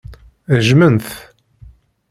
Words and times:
Jjmen-t. 0.65 1.07